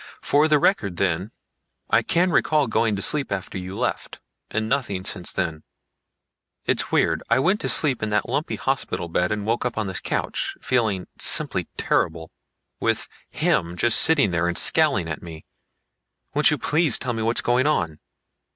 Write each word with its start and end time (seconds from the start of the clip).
For 0.19 0.47
the 0.47 0.57
record 0.57 0.97
then, 0.97 1.29
I 1.87 2.01
can 2.01 2.31
recall 2.31 2.65
going 2.65 2.95
to 2.95 3.03
sleep 3.03 3.31
after 3.31 3.59
you 3.59 3.77
left. 3.77 4.19
And 4.49 4.67
nothing 4.67 5.05
since 5.05 5.31
then. 5.31 5.61
It's 6.65 6.91
weird. 6.91 7.21
I 7.29 7.37
went 7.37 7.61
to 7.61 7.69
sleep 7.69 8.01
in 8.01 8.09
that 8.09 8.27
lumpy 8.27 8.55
hospital 8.55 9.09
bed 9.09 9.31
and 9.31 9.45
woke 9.45 9.63
up 9.63 9.77
on 9.77 9.85
this 9.85 9.99
couch, 9.99 10.57
feeling 10.59 11.05
simply 11.19 11.67
terrible. 11.77 12.31
With 12.79 13.07
him 13.29 13.77
just 13.77 13.99
sitting 14.01 14.31
there 14.31 14.47
and 14.47 14.57
scowling 14.57 15.07
at 15.07 15.21
me. 15.21 15.45
Won't 16.33 16.49
you 16.49 16.57
please 16.57 16.97
tell 16.97 17.13
me 17.13 17.21
what 17.21 17.37
is 17.37 17.43
going 17.43 17.67
on?" 17.67 17.99